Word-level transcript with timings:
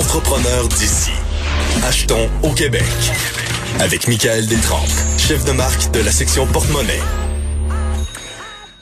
Entrepreneur 0.00 0.68
d'ici. 0.68 1.10
Achetons 1.82 2.28
au 2.42 2.52
Québec. 2.52 2.82
Avec 3.80 4.06
Michael 4.08 4.46
Détrempe, 4.46 4.90
chef 5.16 5.42
de 5.46 5.52
marque 5.52 5.90
de 5.92 6.00
la 6.00 6.10
section 6.12 6.46
porte-monnaie. 6.46 7.00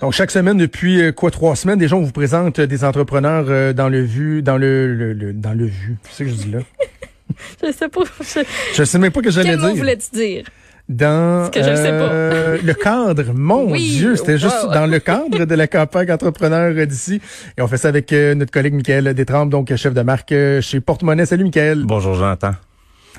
Donc 0.01 0.13
chaque 0.13 0.33
semaine 0.33 0.57
depuis 0.57 1.01
euh, 1.01 1.13
quoi 1.13 1.31
trois 1.31 1.55
semaines 1.55 1.79
déjà 1.79 1.95
on 1.95 2.03
vous 2.03 2.11
présente 2.11 2.59
euh, 2.59 2.67
des 2.67 2.83
entrepreneurs 2.83 3.45
euh, 3.49 3.73
dans 3.73 3.89
le 3.89 4.03
vu 4.03 4.43
dans 4.43 4.57
le, 4.57 4.93
le- 4.93 5.13
le- 5.13 5.33
dans 5.33 5.53
le 5.53 5.67
vu. 5.67 5.97
C'est 6.11 6.13
ce 6.13 6.23
que 6.25 6.29
je 6.31 6.35
dis 6.35 6.51
là. 6.51 6.59
Je 7.65 7.71
sais 7.71 7.89
pas. 7.89 8.01
Je... 8.21 8.41
Je 8.75 8.83
sais 8.85 8.99
même 8.99 9.13
pas 9.13 9.23
que 9.23 9.31
j'allais 9.31 9.51
Quel 9.51 9.61
mot 9.61 9.69
dire. 9.69 9.77
voulais-tu 9.77 10.11
dire? 10.19 10.45
Dans 10.89 11.51
que 11.51 11.63
je 11.63 11.71
le 11.71 11.77
sais 11.77 11.89
pas. 11.89 12.11
euh, 12.11 12.59
le 12.63 12.75
cadre, 12.75 13.25
mon 13.35 13.71
Oui, 13.71 13.89
Dieu, 13.89 14.17
c'était 14.17 14.39
juste 14.39 14.65
wow. 14.65 14.75
dans 14.75 14.87
le 14.87 14.99
cadre 14.99 15.47
de 15.47 15.55
la 15.55 15.67
campagne 15.67 16.13
entrepreneur 16.13 16.87
d'ici. 16.87 17.21
Et 17.57 17.63
on 17.63 17.69
fait 17.69 17.79
ça 17.79 17.89
avec 17.89 18.13
euh, 18.13 18.35
notre 18.35 18.53
collègue 18.53 18.75
Michael 18.75 19.15
Détrempe, 19.15 19.49
donc 19.49 19.75
chef 19.77 19.95
de 19.95 20.03
marque 20.03 20.33
euh, 20.33 20.61
chez 20.61 20.81
Porte-Monnaie. 20.81 21.25
Salut 21.25 21.45
Michael. 21.45 21.85
Bonjour 21.87 22.15
Jonathan. 22.15 22.51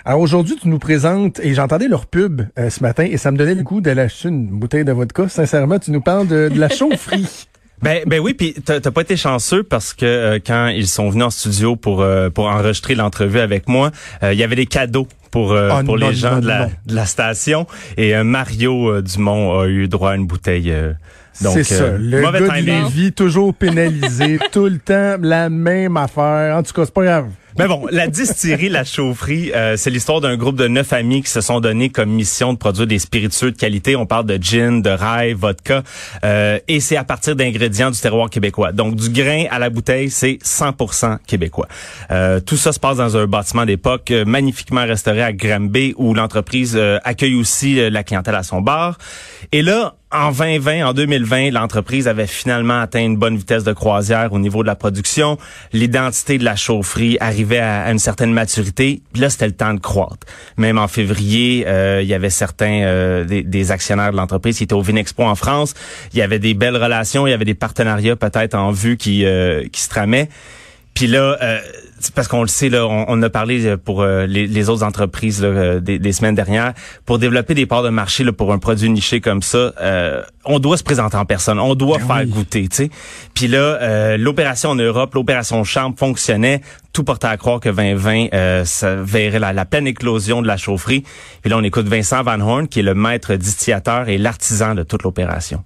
Alors 0.03 0.19
aujourd'hui, 0.19 0.55
tu 0.61 0.67
nous 0.67 0.77
présentes, 0.77 1.39
et 1.39 1.55
j'entendais 1.55 1.87
leur 1.87 2.05
pub 2.05 2.41
euh, 2.59 2.69
ce 2.69 2.83
matin, 2.83 3.07
et 3.09 3.17
ça 3.17 3.31
me 3.31 3.37
donnait 3.37 3.55
le 3.55 3.63
goût 3.63 3.81
d'aller 3.81 4.01
acheter 4.01 4.27
une 4.29 4.45
bouteille 4.47 4.85
de 4.85 4.91
vodka. 4.91 5.27
Sincèrement, 5.27 5.79
tu 5.79 5.89
nous 5.89 6.01
parles 6.01 6.27
de, 6.27 6.49
de 6.53 6.59
la 6.59 6.69
chaufferie. 6.69 7.47
Ben, 7.81 8.03
ben 8.07 8.21
oui, 8.21 8.33
puis 8.33 8.53
t'as 8.53 8.79
t'as 8.79 8.89
pas 8.89 9.01
été 9.01 9.17
chanceux 9.17 9.61
parce 9.61 9.93
que 9.93 10.05
euh, 10.05 10.39
quand 10.43 10.67
ils 10.69 10.87
sont 10.87 11.09
venus 11.09 11.25
en 11.25 11.29
studio 11.29 11.75
pour 11.75 12.01
euh, 12.01 12.29
pour 12.29 12.45
enregistrer 12.45 12.95
l'entrevue 12.95 13.39
avec 13.41 13.67
moi, 13.67 13.91
euh, 14.23 14.31
il 14.31 14.39
y 14.39 14.43
avait 14.43 14.55
des 14.55 14.65
cadeaux 14.65 15.09
pour 15.35 15.51
euh, 15.51 15.69
Oh, 15.73 15.83
pour 15.83 15.99
non, 15.99 16.07
les 16.07 16.15
gens 16.15 16.35
non, 16.35 16.39
de, 16.39 16.47
la, 16.47 16.59
non. 16.67 16.71
de 16.85 16.95
la 16.95 17.05
station 17.05 17.67
et 17.97 18.15
euh, 18.15 18.23
Mario 18.23 18.89
euh, 18.89 19.01
Dumont 19.01 19.59
a 19.59 19.67
eu 19.67 19.89
droit 19.89 20.11
à 20.11 20.15
une 20.15 20.25
bouteille. 20.25 20.71
euh, 20.71 20.93
donc 21.41 21.55
C'est 21.55 21.63
ça. 21.65 21.83
euh, 21.83 21.97
Le 21.99 22.21
mauvais 22.21 22.39
gars 22.47 22.61
de. 22.61 22.65
Lévis, 22.65 23.11
toujours 23.11 23.53
pénalisé, 23.53 24.39
tout 24.53 24.65
le 24.67 24.77
temps 24.79 25.17
la 25.21 25.49
même 25.49 25.97
affaire. 25.97 26.55
En 26.55 26.63
tout 26.63 26.71
cas, 26.71 26.85
c'est 26.85 26.93
pas 26.93 27.03
grave. 27.03 27.25
Mais 27.57 27.69
bon, 27.69 27.87
la 27.89 28.07
distillerie, 28.07 28.67
la 28.67 28.83
chaufferie, 28.83 29.53
euh, 29.53 29.77
c'est 29.77 29.89
l'histoire 29.89 30.19
d'un 30.19 30.35
groupe 30.35 30.57
de 30.57 30.67
neuf 30.67 30.91
amis 30.91 31.21
qui 31.21 31.29
se 31.29 31.39
sont 31.39 31.61
donnés 31.61 31.89
comme 31.89 32.09
mission 32.09 32.51
de 32.51 32.57
produire 32.57 32.85
des 32.85 32.99
spiritueux 32.99 33.51
de 33.51 33.57
qualité. 33.57 33.95
On 33.95 34.05
parle 34.05 34.25
de 34.25 34.37
gin, 34.41 34.81
de 34.81 34.89
rye, 34.89 35.31
vodka, 35.31 35.81
euh, 36.25 36.59
et 36.67 36.81
c'est 36.81 36.97
à 36.97 37.05
partir 37.05 37.33
d'ingrédients 37.37 37.91
du 37.91 37.99
terroir 37.99 38.29
québécois. 38.29 38.73
Donc 38.73 38.95
du 38.95 39.09
grain 39.09 39.45
à 39.49 39.59
la 39.59 39.69
bouteille, 39.69 40.09
c'est 40.09 40.37
100% 40.43 41.19
québécois. 41.25 41.69
Euh, 42.11 42.41
tout 42.41 42.57
ça 42.57 42.73
se 42.73 42.79
passe 42.79 42.97
dans 42.97 43.15
un 43.15 43.25
bâtiment 43.25 43.65
d'époque 43.65 44.11
euh, 44.11 44.25
magnifiquement 44.25 44.83
restauré 44.83 45.21
à 45.23 45.31
Granby, 45.31 45.93
où 45.97 46.13
l'entreprise 46.13 46.75
euh, 46.75 46.99
accueille 47.05 47.35
aussi 47.35 47.79
euh, 47.79 47.89
la 47.89 48.03
clientèle 48.03 48.35
à 48.35 48.43
son 48.43 48.59
bar. 48.59 48.97
Et 49.53 49.61
là, 49.61 49.95
en 50.11 50.31
2020, 50.31 50.87
en 50.87 50.93
2020, 50.93 51.51
l'entreprise 51.51 52.07
avait 52.07 52.27
finalement 52.27 52.79
atteint 52.79 53.03
une 53.03 53.17
bonne 53.17 53.35
vitesse 53.35 53.63
de 53.63 53.73
croisière 53.73 54.31
au 54.33 54.39
niveau 54.39 54.61
de 54.61 54.67
la 54.67 54.75
production. 54.75 55.37
L'identité 55.73 56.37
de 56.37 56.45
la 56.45 56.55
chaufferie 56.55 57.17
arrivait 57.19 57.59
à, 57.59 57.91
une 57.91 57.99
certaine 57.99 58.31
maturité. 58.31 59.01
Là, 59.15 59.29
c'était 59.29 59.47
le 59.47 59.53
temps 59.53 59.73
de 59.73 59.79
croître. 59.79 60.25
Même 60.57 60.77
en 60.77 60.87
février, 60.87 61.65
euh, 61.67 62.01
il 62.01 62.07
y 62.07 62.13
avait 62.13 62.29
certains 62.29 62.83
euh, 62.83 63.25
des, 63.25 63.43
des 63.43 63.71
actionnaires 63.71 64.11
de 64.11 64.17
l'entreprise 64.17 64.57
qui 64.57 64.63
étaient 64.63 64.73
au 64.73 64.81
Vinexpo 64.81 65.23
en 65.23 65.35
France. 65.35 65.73
Il 66.13 66.19
y 66.19 66.21
avait 66.21 66.39
des 66.39 66.53
belles 66.53 66.77
relations, 66.77 67.27
il 67.27 67.31
y 67.31 67.33
avait 67.33 67.45
des 67.45 67.55
partenariats 67.55 68.15
peut-être 68.15 68.55
en 68.55 68.71
vue 68.71 68.97
qui, 68.97 69.25
euh, 69.25 69.67
qui 69.71 69.81
se 69.81 69.89
tramaient. 69.89 70.29
Puis 70.95 71.07
là, 71.07 71.37
euh, 71.41 71.59
parce 72.13 72.27
qu'on 72.27 72.41
le 72.41 72.47
sait, 72.47 72.69
là, 72.69 72.85
on, 72.85 73.05
on 73.07 73.21
a 73.23 73.29
parlé 73.29 73.65
euh, 73.65 73.77
pour 73.77 74.01
euh, 74.01 74.25
les, 74.25 74.47
les 74.47 74.69
autres 74.69 74.83
entreprises 74.83 75.41
là, 75.41 75.47
euh, 75.47 75.79
des, 75.79 75.99
des 75.99 76.11
semaines 76.11 76.35
dernières, 76.35 76.73
pour 77.05 77.19
développer 77.19 77.53
des 77.53 77.65
parts 77.65 77.83
de 77.83 77.89
marché 77.89 78.23
là, 78.23 78.31
pour 78.33 78.51
un 78.53 78.59
produit 78.59 78.89
niché 78.89 79.21
comme 79.21 79.41
ça, 79.41 79.73
euh, 79.81 80.21
on 80.45 80.59
doit 80.59 80.77
se 80.77 80.83
présenter 80.83 81.17
en 81.17 81.25
personne, 81.25 81.59
on 81.59 81.75
doit 81.75 81.97
Ben 81.99 82.07
faire 82.07 82.17
oui. 82.25 82.29
goûter, 82.29 82.67
tu 82.67 82.75
sais. 82.75 82.89
Puis 83.33 83.47
là, 83.47 83.57
euh, 83.81 84.17
l'opération 84.17 84.71
en 84.71 84.75
Europe, 84.75 85.13
l'opération 85.15 85.63
Chambre 85.63 85.97
fonctionnait, 85.97 86.61
tout 86.93 87.03
portait 87.03 87.27
à 87.27 87.37
croire 87.37 87.59
que 87.59 87.69
2020, 87.69 88.27
euh, 88.33 88.65
ça 88.65 88.95
verrait 88.95 89.39
la, 89.39 89.53
la 89.53 89.65
pleine 89.65 89.87
éclosion 89.87 90.41
de 90.41 90.47
la 90.47 90.57
chaufferie. 90.57 91.03
Puis 91.41 91.49
là, 91.49 91.57
on 91.57 91.63
écoute 91.63 91.87
Vincent 91.87 92.23
Van 92.23 92.39
Horn, 92.39 92.67
qui 92.67 92.79
est 92.79 92.83
le 92.83 92.93
maître 92.93 93.35
distillateur 93.35 94.07
et 94.09 94.17
l'artisan 94.17 94.75
de 94.75 94.83
toute 94.83 95.03
l'opération. 95.03 95.63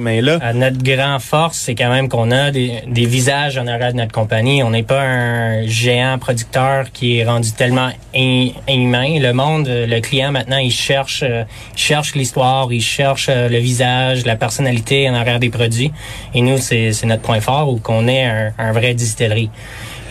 Mais 0.00 0.20
là, 0.20 0.38
À 0.40 0.52
notre 0.52 0.80
grand 0.80 1.18
force, 1.18 1.58
c'est 1.58 1.74
quand 1.74 1.90
même 1.90 2.08
qu'on 2.08 2.30
a 2.30 2.52
des, 2.52 2.82
des 2.86 3.04
visages 3.04 3.58
en 3.58 3.66
arrière 3.66 3.92
de 3.92 3.96
notre 3.98 4.12
compagnie. 4.12 4.62
On 4.62 4.70
n'est 4.70 4.84
pas 4.84 5.02
un 5.02 5.66
géant 5.66 6.18
producteur 6.18 6.92
qui 6.92 7.18
est 7.18 7.24
rendu 7.24 7.50
tellement 7.50 7.90
in- 8.14 8.50
humain. 8.68 9.18
Le 9.18 9.32
monde, 9.32 9.66
le 9.68 10.00
client 10.00 10.30
maintenant, 10.30 10.58
il 10.58 10.70
cherche, 10.70 11.22
il 11.22 11.46
cherche 11.74 12.14
l'histoire, 12.14 12.72
il 12.72 12.80
cherche 12.80 13.26
euh, 13.28 13.48
le 13.48 13.58
visage, 13.58 14.24
la 14.24 14.36
personnalité 14.36 15.10
en 15.10 15.14
arrière 15.14 15.40
des 15.40 15.50
produits. 15.50 15.90
Et 16.32 16.42
nous, 16.42 16.58
c'est 16.58 16.92
notre 17.04 17.22
point 17.22 17.40
fort 17.40 17.68
où 17.68 17.78
qu'on 17.78 18.06
est 18.06 18.24
un, 18.24 18.52
un 18.56 18.70
vrai 18.70 18.94
distillerie. 18.94 19.50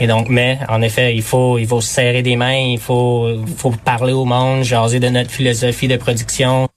Et 0.01 0.07
donc, 0.07 0.27
mais 0.27 0.59
en 0.67 0.81
effet, 0.81 1.15
il 1.15 1.21
faut, 1.23 1.57
il 1.57 1.65
faut 1.65 1.79
se 1.79 1.87
serrer 1.93 2.23
des 2.23 2.35
mains, 2.35 2.57
il 2.57 2.77
faut, 2.77 3.29
faut 3.55 3.71
parler 3.71 4.11
au 4.13 4.25
monde, 4.25 4.63
jaser 4.63 4.99
de 4.99 5.07
notre 5.07 5.31
philosophie 5.31 5.87
de 5.87 5.95
production. 5.95 6.67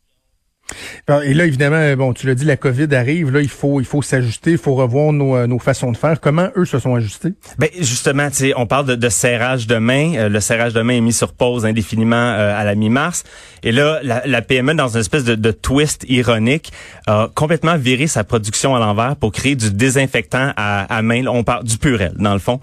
Alors, 1.08 1.22
Et 1.22 1.34
là, 1.34 1.46
évidemment, 1.46 1.96
bon, 1.96 2.12
tu 2.12 2.26
l'as 2.26 2.34
dit, 2.34 2.44
la 2.44 2.56
COVID 2.56 2.94
arrive. 2.94 3.30
Là, 3.30 3.40
il 3.40 3.48
faut, 3.48 3.80
il 3.80 3.86
faut 3.86 4.02
s'ajuster, 4.02 4.52
il 4.52 4.58
faut 4.58 4.74
revoir 4.74 5.12
nos, 5.12 5.36
euh, 5.36 5.46
nos 5.46 5.58
façons 5.58 5.92
de 5.92 5.96
faire. 5.96 6.20
Comment 6.20 6.48
eux 6.56 6.64
se 6.64 6.78
sont 6.78 6.94
ajustés? 6.94 7.32
Ben 7.58 7.68
justement, 7.78 8.28
on 8.56 8.66
parle 8.66 8.86
de, 8.86 8.94
de 8.94 9.08
serrage 9.08 9.66
de 9.66 9.76
main. 9.76 10.14
Euh, 10.16 10.28
le 10.28 10.40
serrage 10.40 10.72
de 10.72 10.82
main 10.82 10.94
est 10.94 11.00
mis 11.00 11.12
sur 11.12 11.32
pause 11.32 11.66
indéfiniment 11.66 12.16
euh, 12.16 12.58
à 12.58 12.64
la 12.64 12.74
mi-mars. 12.74 13.24
Et 13.62 13.72
là, 13.72 14.00
la, 14.02 14.22
la 14.26 14.42
PME, 14.42 14.74
dans 14.74 14.88
une 14.88 15.00
espèce 15.00 15.24
de, 15.24 15.34
de 15.34 15.50
twist 15.50 16.04
ironique, 16.08 16.72
a 17.06 17.28
complètement 17.34 17.76
viré 17.76 18.06
sa 18.06 18.24
production 18.24 18.74
à 18.74 18.78
l'envers 18.78 19.16
pour 19.16 19.32
créer 19.32 19.56
du 19.56 19.70
désinfectant 19.70 20.52
à, 20.56 20.82
à 20.94 21.02
main. 21.02 21.26
On 21.26 21.44
parle 21.44 21.64
du 21.64 21.76
Purel, 21.78 22.12
dans 22.16 22.32
le 22.32 22.38
fond. 22.38 22.60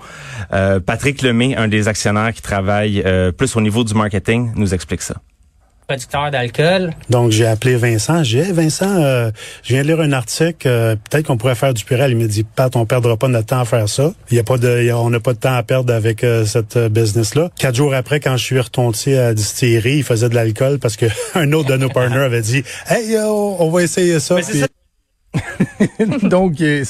Euh, 0.54 0.80
Patrick 0.80 1.22
Lemay, 1.22 1.56
un 1.56 1.68
des 1.68 1.88
actionnaires 1.88 2.34
qui 2.34 2.42
travaille 2.42 3.04
euh, 3.06 3.32
plus 3.32 3.56
au 3.56 3.62
niveau 3.62 3.84
du 3.84 3.94
marketing, 3.94 4.52
nous 4.56 4.74
explique 4.74 5.02
ça. 5.02 5.16
Producteur 5.88 6.32
d'alcool, 6.32 6.92
Donc, 7.10 7.32
j'ai 7.32 7.46
appelé 7.46 7.78
Vincent. 7.78 8.22
J'ai 8.22 8.42
dit, 8.42 8.48
Hey, 8.50 8.52
Vincent, 8.54 9.02
euh, 9.02 9.32
je 9.64 9.74
viens 9.74 9.84
de 9.84 9.88
lire 9.88 10.02
un 10.02 10.12
article. 10.12 10.68
euh, 10.68 10.96
Peut-être 11.10 11.28
qu'on 11.28 11.38
pourrait 11.38 11.56
faire 11.56 11.74
du 11.74 11.86
purel. 11.86 12.12
Il 12.12 12.18
m'a 12.18 12.26
dit, 12.28 12.44
Pat, 12.44 12.76
on 12.76 12.86
perdra 12.86 13.16
pas 13.16 13.30
notre 13.30 13.46
temps 13.48 13.62
à 13.62 13.66
faire 13.66 13.88
ça. 13.88 14.12
Il 14.30 14.36
y 14.36 14.40
a 14.40 14.44
pas 14.44 14.58
de, 14.58 14.80
il 14.82 14.88
y 14.88 14.90
a- 14.90 14.98
on 14.98 15.10
n'a 15.10 15.22
pas 15.22 15.32
de 15.32 15.40
temps 15.40 15.56
à 15.56 15.64
perdre 15.64 15.94
avec 15.94 16.26
euh, 16.26 16.44
cette 16.46 16.76
euh, 16.76 16.90
business-là. 16.90 17.52
Quatre 17.58 17.76
jours 17.76 17.94
après, 17.94 18.20
quand 18.20 18.36
je 18.36 18.44
suis 18.44 18.60
retourné 18.60 19.18
à 19.18 19.28
la 19.28 19.34
distillerie, 19.34 19.98
il 20.00 20.04
faisait 20.04 20.28
de 20.28 20.36
l'alcool 20.36 20.78
parce 20.80 20.98
que 20.98 21.06
un 21.36 21.54
autre 21.54 21.70
de 21.70 21.78
nos 21.78 21.88
partners 21.90 22.18
avait 22.18 22.42
dit, 22.42 22.64
Hey, 22.90 23.16
euh, 23.16 23.26
on 23.30 23.70
va 23.70 23.82
essayer 23.84 24.20
ça. 24.20 24.36
Donc, 26.24 26.62
euh, 26.62 26.84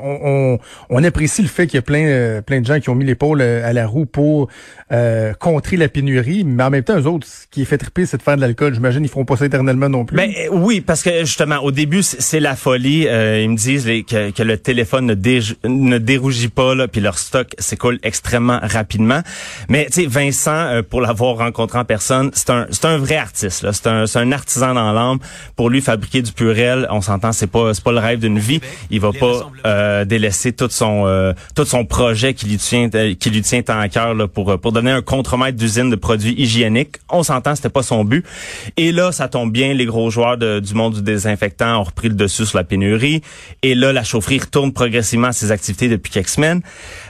on, 0.00 0.18
on, 0.22 0.58
on 0.90 1.04
apprécie 1.04 1.42
le 1.42 1.48
fait 1.48 1.66
qu'il 1.66 1.76
y 1.76 1.78
a 1.78 1.82
plein, 1.82 2.06
euh, 2.06 2.40
plein 2.40 2.60
de 2.60 2.66
gens 2.66 2.78
qui 2.78 2.88
ont 2.88 2.94
mis 2.94 3.04
l'épaule 3.04 3.42
à 3.42 3.72
la 3.72 3.86
roue 3.86 4.06
pour 4.06 4.48
euh, 4.92 5.32
contrer 5.34 5.76
la 5.76 5.88
pénurie, 5.88 6.44
mais 6.44 6.62
en 6.64 6.70
même 6.70 6.82
temps, 6.84 6.98
eux 6.98 7.06
autres, 7.06 7.26
ce 7.26 7.46
qui 7.50 7.62
est 7.62 7.64
fait 7.64 7.78
triper, 7.78 8.06
c'est 8.06 8.16
de 8.16 8.22
faire 8.22 8.36
de 8.36 8.40
l'alcool. 8.40 8.74
J'imagine 8.74 9.04
ils 9.04 9.08
feront 9.08 9.24
pas 9.24 9.36
ça 9.36 9.46
éternellement 9.46 9.88
non 9.88 10.04
plus. 10.04 10.16
Ben 10.16 10.30
euh, 10.30 10.48
oui, 10.52 10.80
parce 10.80 11.02
que 11.02 11.20
justement, 11.20 11.58
au 11.58 11.70
début, 11.70 12.02
c'est 12.02 12.40
la 12.40 12.56
folie. 12.56 13.06
Euh, 13.06 13.42
ils 13.42 13.50
me 13.50 13.56
disent 13.56 13.86
les- 13.86 14.02
que, 14.04 14.30
que 14.30 14.42
le 14.42 14.56
téléphone 14.56 15.06
ne, 15.06 15.14
déj- 15.14 15.56
ne 15.66 15.98
dérougit 15.98 16.48
pas, 16.48 16.74
là, 16.74 16.88
puis 16.88 17.00
leur 17.00 17.18
stock 17.18 17.48
s'écoule 17.58 17.98
extrêmement 18.02 18.58
rapidement. 18.62 19.20
Mais 19.68 19.86
tu 19.86 20.02
sais, 20.02 20.06
Vincent, 20.06 20.50
euh, 20.52 20.82
pour 20.82 21.00
l'avoir 21.00 21.36
rencontré 21.36 21.78
en 21.78 21.84
personne, 21.84 22.30
c'est 22.32 22.50
un, 22.50 22.66
c'est 22.70 22.84
un 22.86 22.96
vrai 22.98 23.16
artiste. 23.16 23.62
là. 23.62 23.72
C'est 23.72 23.86
un, 23.86 24.06
c'est 24.06 24.18
un 24.18 24.32
artisan 24.32 24.74
dans 24.74 24.92
l'âme. 24.92 25.18
Pour 25.56 25.70
lui, 25.70 25.80
fabriquer 25.80 26.22
du 26.22 26.32
purel, 26.32 26.86
on 26.90 27.00
s'entend, 27.00 27.32
c'est 27.32 27.46
pas, 27.46 27.74
c'est 27.74 27.84
pas 27.84 27.92
le 27.92 27.98
rêve 27.98 28.18
d'une 28.20 28.38
vie. 28.38 28.60
Il 28.90 29.00
va 29.00 29.10
pas 29.12 29.50
euh, 29.66 30.04
délaisser 30.04 30.52
tout 30.52 30.68
son, 30.70 31.04
euh, 31.06 31.32
tout 31.54 31.64
son 31.64 31.84
projet 31.84 32.34
qui 32.34 32.46
lui 32.46 32.56
tient, 32.56 32.88
euh, 32.94 33.14
qui 33.14 33.30
lui 33.30 33.42
tient 33.42 33.62
tant 33.62 33.78
à 33.78 33.88
cœur 33.88 34.14
là, 34.14 34.28
pour, 34.28 34.58
pour 34.60 34.72
donner 34.78 34.90
un 34.92 35.02
contremaître 35.02 35.58
d'usine 35.58 35.90
de 35.90 35.96
produits 35.96 36.34
hygiéniques. 36.36 36.96
On 37.10 37.22
s'entend, 37.22 37.54
c'était 37.54 37.68
pas 37.68 37.82
son 37.82 38.04
but. 38.04 38.24
Et 38.76 38.92
là, 38.92 39.12
ça 39.12 39.28
tombe 39.28 39.52
bien, 39.52 39.74
les 39.74 39.86
gros 39.86 40.10
joueurs 40.10 40.36
du 40.36 40.74
monde 40.74 40.94
du 40.94 41.02
désinfectant 41.02 41.80
ont 41.80 41.84
repris 41.84 42.08
le 42.08 42.14
dessus 42.14 42.46
sur 42.46 42.58
la 42.58 42.64
pénurie. 42.64 43.22
Et 43.62 43.74
là, 43.74 43.92
la 43.92 44.04
chaufferie 44.04 44.38
retourne 44.38 44.72
progressivement 44.72 45.28
à 45.28 45.32
ses 45.32 45.50
activités 45.50 45.88
depuis 45.88 46.12
quelques 46.12 46.28
semaines. 46.28 46.62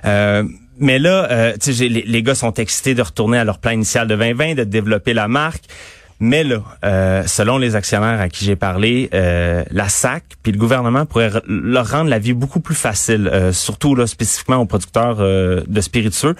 Euh, 0.05 0.45
mais 0.79 0.99
là, 0.99 1.29
euh, 1.31 1.57
les, 1.67 1.89
les 1.89 2.23
gars 2.23 2.35
sont 2.35 2.55
excités 2.55 2.95
de 2.95 3.03
retourner 3.03 3.39
à 3.39 3.45
leur 3.45 3.59
plan 3.59 3.73
initial 3.73 4.07
de 4.07 4.15
2020, 4.15 4.55
de 4.55 4.65
développer 4.65 5.13
la 5.13 5.29
marque. 5.29 5.65
Mais 6.21 6.43
là, 6.43 6.63
euh, 6.85 7.23
selon 7.27 7.59
les 7.59 7.77
actionnaires 7.77 8.21
à 8.21 8.29
qui 8.29 8.45
j'ai 8.45 8.57
parlé, 8.57 9.09
euh, 9.15 9.63
la 9.71 9.89
SAC 9.89 10.25
puis 10.43 10.51
le 10.51 10.59
gouvernement 10.59 11.07
pourrait 11.07 11.31
leur 11.47 11.89
rendre 11.89 12.11
la 12.11 12.19
vie 12.19 12.33
beaucoup 12.33 12.61
plus 12.61 12.75
facile, 12.75 13.31
euh, 13.33 13.53
surtout 13.53 13.95
là 13.95 14.07
spécifiquement 14.07 14.57
aux 14.57 14.67
producteurs 14.67 15.19
de 15.19 15.81
spiritueux. 15.81 16.35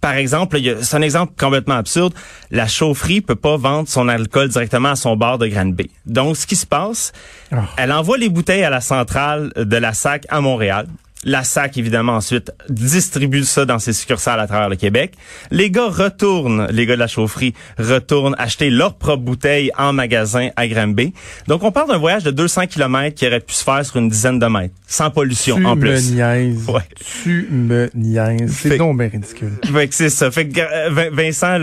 Par 0.00 0.14
exemple, 0.14 0.58
c'est 0.82 0.96
un 0.96 1.02
exemple 1.02 1.32
complètement 1.38 1.76
absurde. 1.76 2.12
La 2.50 2.66
chaufferie 2.66 3.22
peut 3.22 3.36
pas 3.36 3.56
vendre 3.56 3.88
son 3.88 4.08
alcool 4.08 4.50
directement 4.50 4.90
à 4.90 4.96
son 4.96 5.16
bar 5.16 5.38
de 5.38 5.46
Granby. 5.46 5.90
Donc, 6.04 6.36
ce 6.36 6.46
qui 6.46 6.56
se 6.56 6.66
passe, 6.66 7.12
oh. 7.52 7.56
elle 7.78 7.90
envoie 7.90 8.18
les 8.18 8.28
bouteilles 8.28 8.64
à 8.64 8.70
la 8.70 8.82
centrale 8.82 9.50
de 9.56 9.76
la 9.78 9.94
SAC 9.94 10.26
à 10.28 10.42
Montréal. 10.42 10.86
La 11.24 11.42
SAC, 11.42 11.78
évidemment, 11.78 12.14
ensuite, 12.14 12.52
distribue 12.68 13.44
ça 13.44 13.64
dans 13.64 13.78
ses 13.78 13.92
succursales 13.92 14.40
à 14.40 14.46
travers 14.46 14.68
le 14.68 14.76
Québec. 14.76 15.14
Les 15.50 15.70
gars 15.70 15.88
retournent, 15.88 16.66
les 16.70 16.86
gars 16.86 16.94
de 16.94 17.00
la 17.00 17.06
chaufferie, 17.06 17.54
retournent 17.78 18.34
acheter 18.38 18.70
leurs 18.70 18.94
propres 18.94 19.22
bouteilles 19.22 19.70
en 19.78 19.92
magasin 19.92 20.50
à 20.56 20.68
Granby. 20.68 21.12
Donc, 21.48 21.62
on 21.62 21.72
parle 21.72 21.88
d'un 21.88 21.98
voyage 21.98 22.24
de 22.24 22.30
200 22.30 22.66
km 22.66 23.14
qui 23.14 23.26
aurait 23.26 23.40
pu 23.40 23.54
se 23.54 23.64
faire 23.64 23.84
sur 23.84 23.96
une 23.96 24.08
dizaine 24.08 24.38
de 24.38 24.46
mètres, 24.46 24.74
sans 24.86 25.10
pollution 25.10 25.56
en 25.64 25.76
plus. 25.76 26.08
Tu 26.08 26.12
me 26.12 26.16
niaises. 26.16 26.68
Ouais. 26.68 26.82
Tu 27.22 27.48
me 27.50 27.90
niaises. 27.94 28.52
C'est 28.52 28.76
donc 28.76 28.98
bien 28.98 29.08
ridicule. 29.08 29.52
Fait 29.72 29.88
que 29.88 29.94
c'est 29.94 30.10
ça. 30.10 30.30
Fait 30.30 30.48
que 30.48 30.60
euh, 30.60 31.10
Vincent 31.12 31.58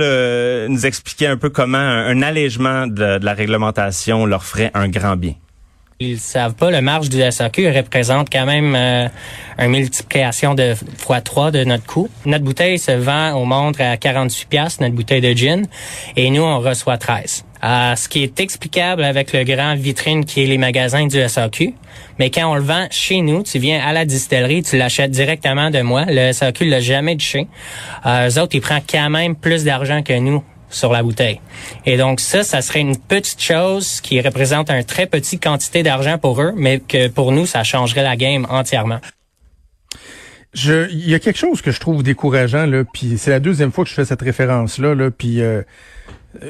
nous 0.70 0.86
expliquait 0.86 1.28
un 1.28 1.38
peu 1.38 1.50
comment 1.50 1.78
un, 1.78 2.22
allègement 2.22 2.88
de 2.88 3.20
la 3.22 3.34
réglementation 3.34 4.26
leur 4.26 4.44
ferait 4.44 4.72
un 4.74 4.88
grand 4.88 5.16
bien. 5.16 5.34
Ils 6.04 6.18
savent 6.18 6.56
pas, 6.56 6.72
le 6.72 6.82
marge 6.82 7.10
du 7.10 7.22
SAQ 7.22 7.70
représente 7.70 8.32
quand 8.32 8.48
même 8.48 8.74
euh, 8.76 9.08
une 9.60 9.68
multiplication 9.68 10.56
de 10.56 10.74
fois 10.98 11.22
3 11.22 11.52
de 11.52 11.64
notre 11.64 11.86
coût. 11.86 12.10
Notre 12.26 12.44
bouteille 12.44 12.80
se 12.80 12.92
vend 12.92 13.34
au 13.34 13.46
monde 13.46 13.80
à 13.80 13.98
48 13.98 14.50
pièces 14.50 14.80
notre 14.80 14.96
bouteille 14.96 15.22
de 15.22 15.32
gin, 15.34 15.68
et 16.16 16.32
nous, 16.32 16.42
on 16.42 16.60
reçoit 16.60 16.98
13. 16.98 17.46
Euh, 17.64 17.96
ce 17.96 18.10
qui 18.10 18.24
est 18.24 18.40
explicable 18.40 19.04
avec 19.04 19.32
le 19.32 19.44
grand 19.44 19.76
vitrine 19.76 20.26
qui 20.26 20.42
est 20.42 20.48
les 20.48 20.58
magasins 20.58 21.06
du 21.06 21.22
SAQ. 21.22 21.76
Mais 22.18 22.32
quand 22.32 22.52
on 22.52 22.56
le 22.56 22.64
vend 22.64 22.88
chez 22.90 23.22
nous, 23.22 23.44
tu 23.44 23.60
viens 23.60 23.80
à 23.86 23.94
la 23.94 24.04
distillerie, 24.04 24.64
tu 24.64 24.78
l'achètes 24.78 25.12
directement 25.12 25.70
de 25.70 25.82
moi. 25.82 26.06
Le 26.08 26.32
SAQ 26.32 26.66
l'a 26.66 26.80
jamais 26.80 27.16
touché. 27.16 27.46
Euh, 28.08 28.28
eux 28.28 28.40
autres, 28.40 28.56
ils 28.56 28.62
prennent 28.62 28.82
quand 28.90 29.12
même 29.12 29.36
plus 29.36 29.66
d'argent 29.66 30.02
que 30.02 30.18
nous 30.18 30.44
sur 30.72 30.92
la 30.92 31.04
bouteille. 31.04 31.40
Et 31.86 31.98
donc 31.98 32.20
ça, 32.20 32.44
ça 32.44 32.62
serait 32.62 32.80
une 32.80 32.98
petite 32.98 33.42
chose 33.42 34.02
qui 34.02 34.20
représente 34.22 34.70
un 34.70 34.84
très 34.84 35.06
petit 35.06 35.40
quantité 35.40 35.84
d'argent 35.84 36.18
pour 36.18 36.42
eux, 36.42 36.54
mais 36.56 36.80
que 36.80 37.08
pour 37.08 37.32
nous, 37.32 37.46
ça 37.46 37.64
changerait 37.64 38.04
la 38.04 38.16
game 38.16 38.48
entièrement. 38.50 39.00
Je, 40.54 40.90
il 40.90 41.10
y 41.10 41.14
a 41.14 41.20
quelque 41.20 41.40
chose 41.40 41.62
que 41.62 41.72
je 41.72 41.80
trouve 41.80 42.04
décourageant 42.04 42.66
là, 42.66 42.84
puis 42.84 43.18
c'est 43.18 43.32
la 43.32 43.40
deuxième 43.40 43.72
fois 43.72 43.86
que 43.86 43.90
je 43.90 43.96
fais 43.96 44.06
cette 44.06 44.22
référence 44.22 44.80
là, 44.80 44.94
là, 44.96 45.10
puis 45.10 45.42
euh, 45.42 45.62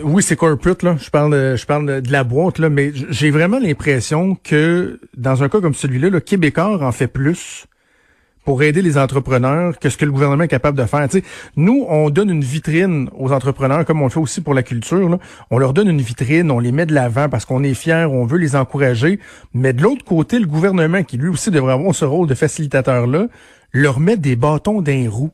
oui, 0.04 0.24
c'est 0.24 0.36
corporate 0.36 0.82
là. 0.84 0.96
Je 1.00 1.10
parle, 1.10 1.56
je 1.56 1.66
parle 1.66 2.02
de 2.02 2.12
la 2.12 2.24
boîte 2.24 2.58
là, 2.58 2.70
mais 2.70 2.92
j'ai 3.10 3.30
vraiment 3.30 3.60
l'impression 3.60 4.36
que 4.44 5.00
dans 5.16 5.44
un 5.44 5.50
cas 5.50 5.62
comme 5.62 5.76
celui-là, 5.76 6.10
le 6.10 6.20
Québécois 6.20 6.84
en 6.84 6.92
fait 6.92 7.08
plus 7.08 7.68
pour 8.46 8.64
aider 8.64 8.82
les 8.82 8.98
entrepreneurs 8.98 9.78
que 9.80 9.90
ce 9.90 9.98
que 9.98 10.06
le 10.06 10.12
gouvernement 10.12 10.44
est 10.44 10.48
capable 10.48 10.78
de 10.78 10.86
faire. 10.86 11.08
nous, 11.56 11.86
on 11.88 12.10
donne 12.10 12.30
une 12.30 12.44
vitrine 12.44 13.10
aux 13.18 13.32
entrepreneurs, 13.32 13.86
comme 13.86 14.02
on 14.02 14.06
le 14.06 14.10
fait 14.10 14.20
aussi 14.20 14.42
pour 14.42 14.54
la 14.54 14.64
culture. 14.64 15.20
On 15.52 15.58
leur 15.58 15.74
donne 15.74 15.90
une 15.90 16.02
vitrine, 16.02 16.50
on 16.52 16.60
les 16.60 16.72
met 16.72 16.86
de 16.86 16.94
l'avant 16.94 17.30
parce 17.30 17.46
qu'on 17.46 17.64
est 17.64 17.74
fiers, 17.74 18.08
on 18.10 18.26
veut 18.26 18.38
les 18.38 18.56
encourager. 18.56 19.20
Mais 19.54 19.74
de 19.74 19.82
l'autre 19.82 20.04
côté, 20.04 20.40
le 20.40 20.48
gouvernement, 20.48 21.04
qui 21.04 21.18
lui 21.18 21.30
aussi 21.30 21.52
devrait 21.52 21.74
avoir 21.74 21.94
ce 21.94 22.06
rôle 22.06 22.28
de 22.28 22.36
facilitateur-là, 22.36 23.28
leur 23.74 24.00
met 24.00 24.18
des 24.18 24.36
bâtons 24.36 24.82
d'un 24.82 25.10
roue 25.10 25.32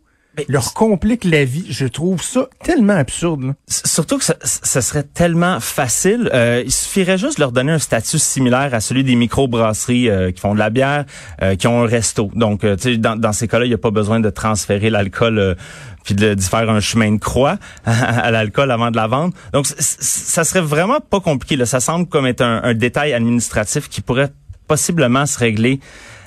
leur 0.48 0.74
complique 0.74 1.24
la 1.24 1.46
vie. 1.46 1.66
Je 1.70 1.86
trouve 1.86 2.22
ça 2.22 2.48
tellement 2.64 2.96
absurde. 2.96 3.54
Surtout 3.68 4.18
que 4.18 4.24
ça, 4.24 4.82
serait 4.82 5.04
tellement 5.04 5.60
facile. 5.60 6.30
Euh, 6.34 6.64
il 6.66 6.72
suffirait 6.72 7.18
juste 7.18 7.38
de 7.38 7.42
leur 7.42 7.52
donner 7.52 7.72
un 7.72 7.80
statut 7.80 8.20
similaire 8.20 8.74
à 8.74 8.80
celui 8.80 9.04
des 9.04 9.16
micro-brasseries 9.16 10.10
euh, 10.10 10.32
qui 10.32 10.40
font 10.40 10.54
de 10.54 10.60
la 10.60 10.70
bière, 10.70 11.06
euh, 11.42 11.56
qui 11.56 11.68
ont 11.68 11.84
un 11.84 11.88
resto. 11.88 12.30
Donc, 12.36 12.66
dans, 12.66 13.16
dans 13.16 13.34
ces 13.34 13.48
cas-là, 13.48 13.66
il 13.66 13.70
n'y 13.70 13.76
a 13.76 13.80
pas 13.80 13.92
besoin 13.92 14.20
de 14.20 14.30
transférer 14.30 14.90
l'alcool 14.90 15.56
puis 16.04 16.16
de, 16.16 16.36
faire 16.40 16.70
un 16.70 16.80
chemin 16.80 17.12
de 17.12 17.20
croix 17.20 17.58
à, 17.86 18.32
l'alcool 18.32 18.72
avant 18.72 18.92
de 18.92 18.96
la 18.96 19.08
vendre. 19.08 19.34
Donc, 19.54 19.66
ça 19.68 20.44
serait 20.44 20.62
vraiment 20.62 21.00
pas 21.00 21.20
compliqué. 21.20 21.56
Là. 21.56 21.66
Ça 21.66 21.80
semble 21.80 22.08
comme 22.08 22.26
être 22.26 22.42
un, 22.42 22.62
un 22.64 22.74
détail 22.74 23.14
administratif 23.14 23.90
qui 23.90 24.02
pourrait 24.02 24.30
possiblement 24.68 25.26
se 25.26 25.40
régler 25.40 25.80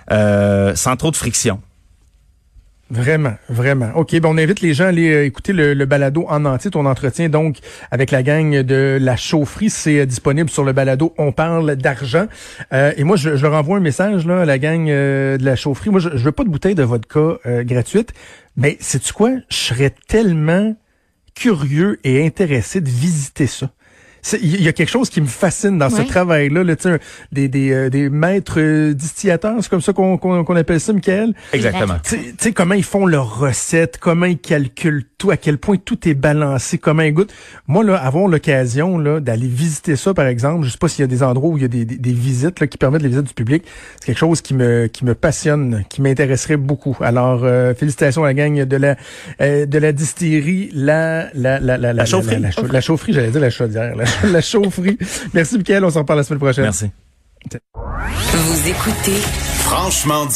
sans 0.08 0.96
trop 0.96 1.10
de 1.10 1.16
friction. 1.16 1.60
Vraiment, 2.90 3.34
vraiment. 3.48 3.92
OK, 3.94 4.18
ben 4.18 4.28
on 4.28 4.36
invite 4.36 4.60
les 4.60 4.74
gens 4.74 4.86
à 4.86 4.88
aller 4.88 5.12
euh, 5.14 5.24
écouter 5.24 5.52
le, 5.52 5.84
balado 5.84 6.26
en 6.28 6.44
entier, 6.44 6.72
ton 6.72 6.86
entretien 6.86 7.28
donc 7.28 7.58
avec 7.92 8.10
la 8.10 8.24
gang 8.24 8.62
de 8.62 8.98
la 9.00 9.16
chaufferie. 9.16 9.70
C'est 9.70 10.00
euh, 10.00 10.06
disponible 10.06 10.50
sur 10.50 10.64
le 10.64 10.72
balado 10.72 11.14
On 11.16 11.30
parle 11.30 11.76
d'argent. 11.76 12.26
Euh, 12.72 12.92
et 12.96 13.04
moi, 13.04 13.16
je, 13.16 13.30
leur 13.30 13.54
envoie 13.54 13.76
un 13.76 13.80
message 13.80 14.26
là, 14.26 14.40
à 14.40 14.44
la 14.44 14.58
gang 14.58 14.86
de 14.86 15.38
la 15.40 15.54
chaufferie. 15.54 15.90
Moi, 15.90 16.00
je, 16.00 16.08
je 16.10 16.24
veux 16.24 16.32
pas 16.32 16.42
de 16.42 16.48
bouteille 16.48 16.74
de 16.74 16.82
vodka 16.82 17.38
gratuite, 17.62 18.12
mais 18.56 18.76
sais-tu 18.80 19.12
quoi? 19.12 19.30
Je 19.48 19.56
serais 19.56 19.94
tellement 20.08 20.74
curieux 21.36 22.00
et 22.02 22.26
intéressé 22.26 22.80
de 22.80 22.88
visiter 22.88 23.46
ça. 23.46 23.70
Il 24.42 24.62
y 24.62 24.68
a 24.68 24.72
quelque 24.72 24.90
chose 24.90 25.10
qui 25.10 25.20
me 25.20 25.26
fascine 25.26 25.78
dans 25.78 25.90
ce 25.90 26.02
travail-là, 26.02 26.64
là, 26.64 26.74
des, 27.32 27.48
des, 27.48 27.72
euh, 27.72 27.90
des 27.90 28.10
maîtres 28.10 28.58
euh, 28.58 28.92
distillateurs, 28.92 29.56
c'est 29.60 29.68
comme 29.70 29.80
ça 29.80 29.92
qu'on 29.92 30.18
qu'on 30.18 30.56
appelle 30.56 30.80
ça, 30.80 30.92
Michael? 30.92 31.34
Exactement. 31.52 31.94
Tu 32.02 32.18
sais 32.38 32.52
comment 32.52 32.74
ils 32.74 32.84
font 32.84 33.06
leurs 33.06 33.38
recettes, 33.38 33.98
comment 33.98 34.26
ils 34.26 34.38
calculent 34.38 35.04
tout, 35.18 35.30
à 35.30 35.36
quel 35.36 35.58
point 35.58 35.76
tout 35.76 36.08
est 36.08 36.14
balancé, 36.14 36.78
comment 36.78 37.02
ils 37.02 37.12
goûtent. 37.12 37.32
Moi, 37.66 37.84
là, 37.84 37.96
avoir 37.96 38.26
l'occasion 38.26 38.98
là 38.98 39.20
d'aller 39.20 39.48
visiter 39.48 39.96
ça, 39.96 40.14
par 40.14 40.26
exemple, 40.26 40.66
je 40.66 40.70
sais 40.70 40.78
pas 40.78 40.88
s'il 40.88 41.02
y 41.02 41.04
a 41.04 41.08
des 41.08 41.22
endroits 41.22 41.50
où 41.50 41.56
il 41.56 41.62
y 41.62 41.66
a 41.66 41.68
des, 41.68 41.84
des, 41.84 42.12
visites 42.12 42.60
là, 42.60 42.66
qui 42.66 42.78
permettent 42.78 43.02
les 43.02 43.08
visites 43.08 43.26
du 43.26 43.34
public, 43.34 43.64
c'est 44.00 44.06
quelque 44.06 44.18
chose 44.18 44.40
qui 44.42 44.54
me 44.54 44.86
qui 44.86 45.04
me 45.04 45.14
passionne, 45.14 45.84
qui 45.88 46.02
m'intéresserait 46.02 46.56
beaucoup. 46.56 46.96
Alors, 47.00 47.44
euh, 47.44 47.74
félicitations 47.74 48.24
à 48.24 48.28
la 48.28 48.34
gang 48.34 48.64
de 48.64 48.76
la 48.76 48.96
de 49.40 49.78
la 49.78 49.92
distillerie, 49.92 50.70
la 50.74 51.28
la 51.34 51.58
la 51.58 51.78
la 51.78 51.92
la, 51.92 52.04
chaufferie, 52.04 52.40
la, 52.70 52.80
chaufferie, 52.80 53.12
j'allais 53.12 53.30
dire 53.30 53.40
la 53.40 53.50
chaudière. 53.50 53.96
la 53.96 54.04
chaufferie. 54.40 54.98
Merci, 55.34 55.56
Michael. 55.56 55.84
On 55.84 55.90
s'en 55.90 56.00
reparle 56.00 56.18
la 56.20 56.24
semaine 56.24 56.40
prochaine. 56.40 56.64
Merci. 56.64 56.90
Vous 58.32 58.68
écoutez 58.68 59.16
Franchement 59.60 60.26